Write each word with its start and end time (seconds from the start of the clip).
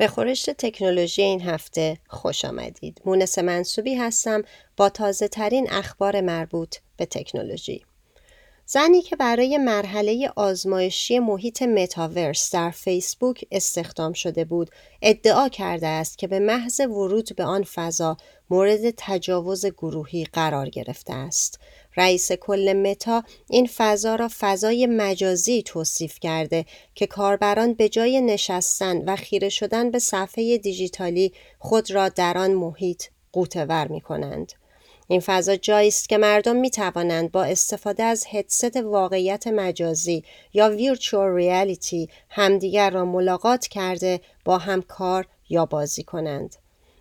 به 0.00 0.08
خورشت 0.08 0.50
تکنولوژی 0.50 1.22
این 1.22 1.40
هفته 1.40 1.98
خوش 2.08 2.44
آمدید. 2.44 3.00
مونس 3.04 3.38
منصوبی 3.38 3.94
هستم 3.94 4.42
با 4.76 4.88
تازه 4.88 5.28
ترین 5.28 5.70
اخبار 5.70 6.20
مربوط 6.20 6.76
به 6.96 7.06
تکنولوژی. 7.06 7.84
زنی 8.66 9.02
که 9.02 9.16
برای 9.16 9.58
مرحله 9.58 10.32
آزمایشی 10.36 11.18
محیط 11.18 11.62
متاورس 11.62 12.54
در 12.54 12.70
فیسبوک 12.70 13.44
استخدام 13.50 14.12
شده 14.12 14.44
بود 14.44 14.70
ادعا 15.02 15.48
کرده 15.48 15.86
است 15.86 16.18
که 16.18 16.26
به 16.26 16.38
محض 16.38 16.80
ورود 16.80 17.36
به 17.36 17.44
آن 17.44 17.62
فضا 17.62 18.16
مورد 18.50 18.94
تجاوز 18.96 19.66
گروهی 19.66 20.24
قرار 20.24 20.68
گرفته 20.68 21.12
است 21.12 21.60
رئیس 21.96 22.32
کل 22.32 22.72
متا 22.72 23.22
این 23.50 23.68
فضا 23.76 24.14
را 24.14 24.30
فضای 24.40 24.86
مجازی 24.86 25.62
توصیف 25.62 26.18
کرده 26.20 26.64
که 26.94 27.06
کاربران 27.06 27.74
به 27.74 27.88
جای 27.88 28.20
نشستن 28.20 29.04
و 29.04 29.16
خیره 29.16 29.48
شدن 29.48 29.90
به 29.90 29.98
صفحه 29.98 30.58
دیجیتالی 30.58 31.32
خود 31.58 31.90
را 31.90 32.08
در 32.08 32.38
آن 32.38 32.52
محیط 32.52 33.04
قوتور 33.32 33.88
می 33.88 34.00
کنند. 34.00 34.52
این 35.08 35.20
فضا 35.20 35.56
جایی 35.56 35.88
است 35.88 36.08
که 36.08 36.18
مردم 36.18 36.56
می 36.56 36.70
توانند 36.70 37.32
با 37.32 37.44
استفاده 37.44 38.02
از 38.02 38.26
هدست 38.30 38.76
واقعیت 38.76 39.46
مجازی 39.46 40.24
یا 40.52 40.70
ویرچوال 40.70 41.34
ریالیتی 41.34 42.08
همدیگر 42.28 42.90
را 42.90 43.04
ملاقات 43.04 43.66
کرده 43.66 44.20
با 44.44 44.58
هم 44.58 44.82
کار 44.82 45.26
یا 45.48 45.66
بازی 45.66 46.02
کنند. 46.02 46.56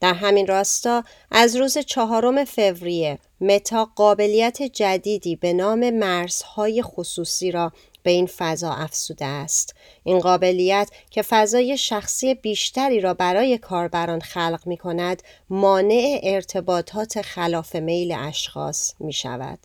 در 0.00 0.14
همین 0.14 0.46
راستا 0.46 1.04
از 1.30 1.56
روز 1.56 1.78
چهارم 1.78 2.44
فوریه 2.44 3.18
متا 3.40 3.84
قابلیت 3.94 4.62
جدیدی 4.62 5.36
به 5.36 5.52
نام 5.52 5.90
مرزهای 5.90 6.82
خصوصی 6.82 7.50
را 7.50 7.72
به 8.02 8.10
این 8.10 8.26
فضا 8.26 8.72
افسوده 8.72 9.24
است. 9.24 9.74
این 10.04 10.18
قابلیت 10.18 10.90
که 11.10 11.22
فضای 11.22 11.78
شخصی 11.78 12.34
بیشتری 12.34 13.00
را 13.00 13.14
برای 13.14 13.58
کاربران 13.58 14.20
خلق 14.20 14.60
می 14.66 14.76
کند 14.76 15.22
مانع 15.50 16.20
ارتباطات 16.22 17.22
خلاف 17.22 17.76
میل 17.76 18.12
اشخاص 18.18 18.94
می 19.00 19.12
شود 19.12 19.58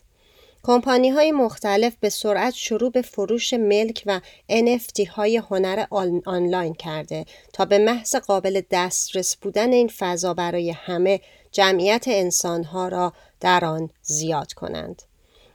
کمپانی 0.67 1.09
های 1.09 1.31
مختلف 1.31 1.93
به 1.99 2.09
سرعت 2.09 2.53
شروع 2.53 2.91
به 2.91 3.01
فروش 3.01 3.53
ملک 3.53 4.03
و 4.05 4.21
NFT 4.51 5.07
های 5.07 5.37
هنر 5.37 5.85
آنلاین 6.25 6.73
کرده 6.73 7.25
تا 7.53 7.65
به 7.65 7.77
محض 7.77 8.15
قابل 8.15 8.61
دسترس 8.71 9.35
بودن 9.35 9.71
این 9.71 9.87
فضا 9.87 10.33
برای 10.33 10.71
همه 10.71 11.21
جمعیت 11.51 12.05
انسانها 12.07 12.87
را 12.87 13.13
در 13.39 13.65
آن 13.65 13.89
زیاد 14.01 14.53
کنند. 14.53 15.01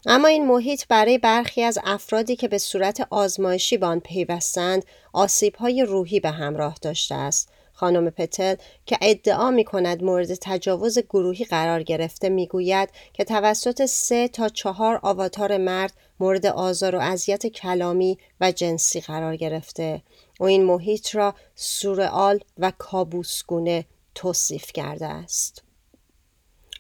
اما 0.07 0.29
این 0.29 0.47
محیط 0.47 0.85
برای 0.89 1.19
برخی 1.19 1.63
از 1.63 1.79
افرادی 1.85 2.37
که 2.37 2.49
به 2.49 2.59
صورت 2.59 3.07
آزمایشی 3.11 3.77
به 3.77 3.87
آن 3.87 4.01
پیوستند 4.01 4.85
آسیبهای 5.13 5.83
روحی 5.83 6.21
به 6.21 6.31
همراه 6.31 6.77
داشته 6.83 7.15
است 7.15 7.49
خانم 7.81 8.11
پتل 8.11 8.55
که 8.87 8.99
ادعا 9.03 9.51
می 9.51 9.65
کند 9.65 10.03
مورد 10.05 10.35
تجاوز 10.35 10.99
گروهی 10.99 11.45
قرار 11.45 11.83
گرفته 11.83 12.29
می 12.29 12.47
گوید 12.47 12.89
که 13.13 13.25
توسط 13.25 13.85
سه 13.85 14.29
تا 14.29 14.49
چهار 14.49 15.01
آواتار 15.03 15.57
مرد 15.57 15.93
مورد 16.21 16.47
آزار 16.47 16.97
و 16.97 17.01
اذیت 17.01 17.47
کلامی 17.47 18.19
و 18.41 18.53
جنسی 18.53 19.01
قرار 19.01 19.37
گرفته 19.37 20.03
و 20.41 20.45
این 20.45 20.65
محیط 20.65 21.15
را 21.15 21.35
سورئال 21.55 22.41
و 22.59 22.73
کابوسگونه 22.79 23.85
توصیف 24.15 24.73
کرده 24.73 25.07
است. 25.07 25.63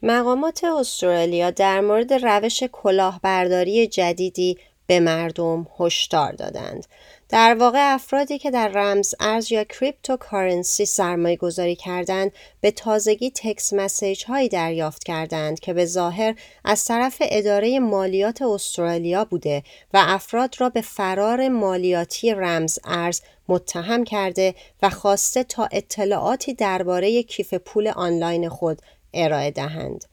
مقامات 0.02 0.64
استرالیا 0.64 1.50
در 1.50 1.80
مورد 1.80 2.12
روش 2.12 2.62
کلاهبرداری 2.72 3.86
جدیدی 3.86 4.58
به 4.86 5.00
مردم 5.00 5.66
هشدار 5.78 6.32
دادند. 6.32 6.86
در 7.30 7.54
واقع 7.54 7.94
افرادی 7.94 8.38
که 8.38 8.50
در 8.50 8.68
رمز 8.68 9.14
ارز 9.20 9.52
یا 9.52 9.64
cryptocurrency 9.64 10.84
سرمایه 10.84 11.36
گذاری 11.36 11.76
کردند 11.76 12.32
به 12.60 12.70
تازگی 12.70 13.30
text 13.30 13.72
message 13.72 14.24
هایی 14.24 14.48
دریافت 14.48 15.04
کردند 15.04 15.60
که 15.60 15.72
به 15.72 15.84
ظاهر 15.86 16.34
از 16.64 16.84
طرف 16.84 17.16
اداره 17.20 17.78
مالیات 17.78 18.42
استرالیا 18.42 19.24
بوده 19.24 19.62
و 19.94 20.02
افراد 20.06 20.54
را 20.58 20.68
به 20.68 20.80
فرار 20.80 21.48
مالیاتی 21.48 22.34
رمز 22.34 22.78
ارز 22.84 23.20
متهم 23.48 24.04
کرده 24.04 24.54
و 24.82 24.90
خواسته 24.90 25.44
تا 25.44 25.68
اطلاعاتی 25.72 26.54
درباره 26.54 27.22
کیف 27.22 27.54
پول 27.54 27.88
آنلاین 27.88 28.48
خود 28.48 28.82
ارائه 29.14 29.50
دهند. 29.50 30.04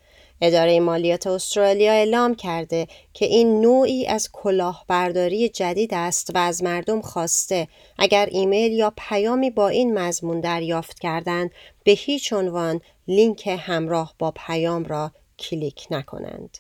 اداره 0.42 0.80
مالیات 0.80 1.28
استرالیا 1.28 1.92
اعلام 1.92 2.36
کرده 2.36 2.88
که 3.14 3.26
این 3.26 3.62
نوعی 3.62 4.08
از 4.08 4.30
کلاهبرداری 4.32 5.50
جدید 5.50 5.94
است 5.94 6.36
و 6.36 6.38
از 6.38 6.64
مردم 6.64 7.02
خواسته 7.02 7.68
اگر 7.98 8.28
ایمیل 8.32 8.72
یا 8.72 8.94
پیامی 8.98 9.50
با 9.50 9.68
این 9.68 10.00
مضمون 10.00 10.40
دریافت 10.40 11.00
کردند 11.00 11.52
به 11.84 11.92
هیچ 11.92 12.34
عنوان 12.34 12.82
لینک 13.08 13.48
همراه 13.60 14.14
با 14.20 14.32
پیام 14.32 14.86
را 14.86 15.12
کلیک 15.40 15.88
نکنند. 15.92 16.58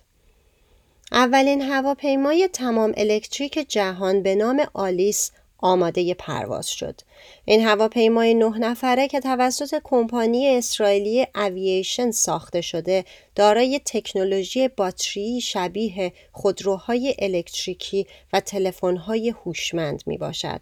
اولین 1.11 1.61
هواپیمای 1.61 2.49
تمام 2.53 2.93
الکتریک 2.97 3.65
جهان 3.69 4.23
به 4.23 4.35
نام 4.35 4.67
آلیس 4.73 5.31
آماده 5.59 6.13
پرواز 6.13 6.69
شد. 6.69 7.01
این 7.45 7.61
هواپیمای 7.61 8.33
نه 8.33 8.57
نفره 8.57 9.07
که 9.07 9.19
توسط 9.19 9.81
کمپانی 9.83 10.47
اسرائیلی 10.47 11.27
اوییشن 11.35 12.11
ساخته 12.11 12.61
شده 12.61 13.05
دارای 13.35 13.81
تکنولوژی 13.85 14.67
باتری 14.67 15.41
شبیه 15.41 16.13
خودروهای 16.31 17.15
الکتریکی 17.19 18.07
و 18.33 18.39
تلفن‌های 18.39 19.29
هوشمند 19.29 20.03
می 20.05 20.17
باشد. 20.17 20.61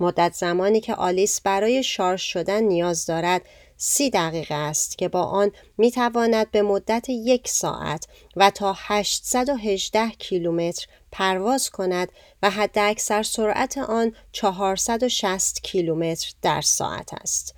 مدت 0.00 0.32
زمانی 0.32 0.80
که 0.80 0.94
آلیس 0.94 1.40
برای 1.40 1.82
شارژ 1.82 2.22
شدن 2.22 2.62
نیاز 2.62 3.06
دارد 3.06 3.42
سی 3.76 4.10
دقیقه 4.10 4.54
است 4.54 4.98
که 4.98 5.08
با 5.08 5.22
آن 5.22 5.52
می 5.78 5.90
تواند 5.90 6.50
به 6.50 6.62
مدت 6.62 7.08
یک 7.08 7.48
ساعت 7.48 8.06
و 8.36 8.50
تا 8.50 8.74
818 8.76 10.10
کیلومتر 10.10 10.86
پرواز 11.12 11.70
کند 11.70 12.08
و 12.42 12.50
حد 12.50 12.78
اکثر 12.78 13.22
سرعت 13.22 13.78
آن 13.78 14.12
460 14.32 15.60
کیلومتر 15.62 16.32
در 16.42 16.60
ساعت 16.60 17.14
است. 17.14 17.54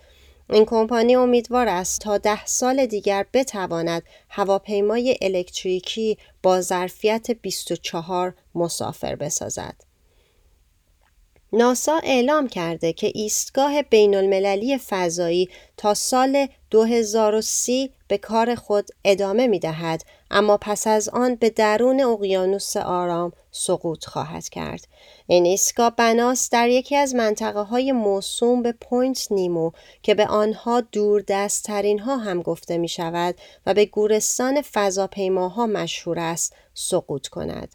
این 0.51 0.65
کمپانی 0.65 1.17
امیدوار 1.17 1.69
است 1.69 2.01
تا 2.01 2.19
ده 2.19 2.47
سال 2.47 2.87
دیگر 2.87 3.27
بتواند 3.33 4.03
هواپیمای 4.29 5.17
الکتریکی 5.23 6.19
با 6.43 6.61
ظرفیت 6.61 7.31
24 7.31 8.35
مسافر 8.55 9.17
بسازد. 9.17 9.88
ناسا 11.53 12.01
اعلام 12.03 12.49
کرده 12.49 12.93
که 12.93 13.13
ایستگاه 13.15 13.83
بین 13.83 14.15
المللی 14.15 14.79
فضایی 14.79 15.49
تا 15.77 15.95
سال 15.95 16.47
2030 16.71 17.91
به 18.09 18.19
کار 18.19 18.55
خود 18.55 18.89
ادامه 19.05 19.47
می 19.47 19.59
دهد 19.59 20.05
اما 20.31 20.57
پس 20.57 20.87
از 20.87 21.09
آن 21.09 21.35
به 21.35 21.51
درون 21.51 22.01
اقیانوس 22.01 22.77
آرام 22.77 23.33
سقوط 23.51 24.05
خواهد 24.05 24.49
کرد. 24.49 24.89
این 25.27 25.45
ایستگاه 25.45 25.97
بناست 25.97 26.53
در 26.53 26.69
یکی 26.69 26.97
از 26.97 27.15
منطقه 27.15 27.61
های 27.61 27.93
موسوم 27.93 28.63
به 28.63 28.73
پوینت 28.73 29.33
نیمو 29.33 29.71
که 30.03 30.15
به 30.15 30.27
آنها 30.27 30.81
دور 30.81 31.25
دستترین 31.29 31.99
ها 31.99 32.17
هم 32.17 32.43
گفته 32.43 32.79
می 32.79 32.89
شود 32.89 33.35
و 33.67 33.75
به 33.75 33.87
گورستان 33.87 34.63
فضاپیماها 34.63 35.67
مشهور 35.67 36.19
است 36.19 36.55
سقوط 36.75 37.29
کند. 37.29 37.75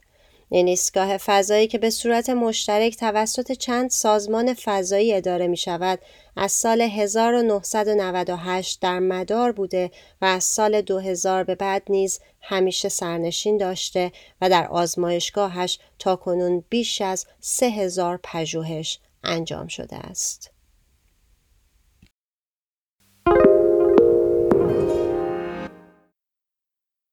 این 0.50 0.68
ایستگاه 0.68 1.18
فضایی 1.18 1.68
که 1.68 1.78
به 1.78 1.90
صورت 1.90 2.30
مشترک 2.30 2.98
توسط 2.98 3.52
چند 3.52 3.90
سازمان 3.90 4.54
فضایی 4.54 5.14
اداره 5.14 5.48
می 5.48 5.58
شود 5.58 6.00
از 6.36 6.52
سال 6.52 6.82
1998 6.82 8.80
در 8.82 9.00
مدار 9.00 9.52
بوده 9.52 9.92
و 10.22 10.26
از 10.26 10.44
سال 10.44 10.82
2000 10.82 11.44
به 11.44 11.56
بعد 11.56 11.84
نیز 11.90 12.20
همیشه 12.42 12.90
سرنشین 12.90 13.58
داشته 13.58 14.12
و 14.42 14.50
در 14.50 14.68
آزمایشگاهش 14.68 15.80
تا 16.00 16.16
کنون 16.16 16.64
بیش 16.70 17.02
از 17.02 17.26
3000 17.40 18.20
پژوهش 18.24 19.00
انجام 19.24 19.68
شده 19.68 19.96
است. 19.96 20.53